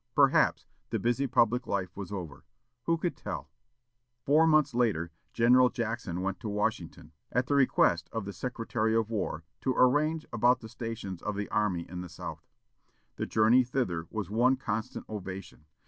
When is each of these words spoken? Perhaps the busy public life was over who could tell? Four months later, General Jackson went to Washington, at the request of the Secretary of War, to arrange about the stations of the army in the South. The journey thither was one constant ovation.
Perhaps 0.15 0.65
the 0.89 0.97
busy 0.97 1.27
public 1.27 1.67
life 1.67 1.95
was 1.95 2.11
over 2.11 2.43
who 2.85 2.97
could 2.97 3.15
tell? 3.15 3.51
Four 4.25 4.47
months 4.47 4.73
later, 4.73 5.11
General 5.31 5.69
Jackson 5.69 6.21
went 6.21 6.39
to 6.39 6.49
Washington, 6.49 7.11
at 7.31 7.45
the 7.45 7.53
request 7.53 8.09
of 8.11 8.25
the 8.25 8.33
Secretary 8.33 8.95
of 8.95 9.11
War, 9.11 9.43
to 9.61 9.75
arrange 9.77 10.25
about 10.33 10.59
the 10.61 10.69
stations 10.69 11.21
of 11.21 11.35
the 11.35 11.49
army 11.49 11.87
in 11.87 12.01
the 12.01 12.09
South. 12.09 12.47
The 13.17 13.27
journey 13.27 13.63
thither 13.63 14.07
was 14.09 14.31
one 14.31 14.55
constant 14.57 15.07
ovation. 15.07 15.65